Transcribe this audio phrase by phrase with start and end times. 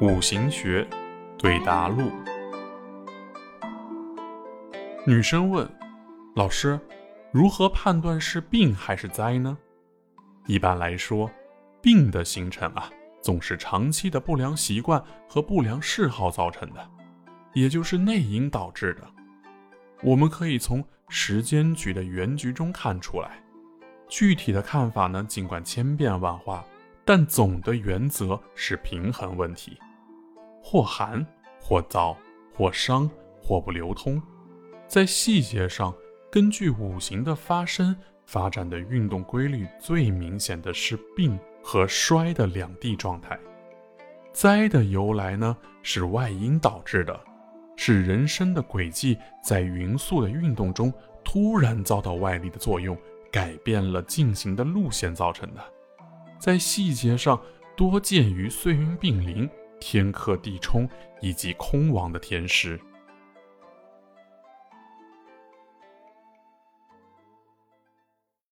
[0.00, 0.88] 五行学
[1.38, 2.10] 对答录。
[5.06, 5.70] 女生问
[6.34, 6.80] ：“老师，
[7.30, 9.58] 如何判断是病还是灾呢？”
[10.48, 11.30] 一般来说，
[11.82, 16.90] 病的形成啊，总是长期的不良习惯和不良嗜好造成的，
[17.52, 19.06] 也就是内因导致的。
[20.02, 23.42] 我们可以从时间局的原局中看出来。
[24.08, 26.64] 具体的看法呢，尽管千变万化，
[27.12, 29.76] 但总的原则是平衡问题。
[30.62, 31.26] 或寒，
[31.60, 32.16] 或燥，
[32.54, 33.10] 或伤，
[33.42, 34.22] 或不流通。
[34.86, 35.92] 在细节上，
[36.30, 37.96] 根据五行的发生
[38.26, 43.36] 发展的运动规律，最明显的是病和衰的两地状态。
[44.32, 47.18] 灾的由来呢，是外因导致的，
[47.74, 52.96] 是人生的轨迹在匀速的运动中突然遭到外力的作用。
[53.32, 55.60] 改变了进行的路线造成的，
[56.40, 57.38] 在细节上
[57.76, 60.88] 多见于岁运并临、天克地冲
[61.20, 62.80] 以及空亡的天时。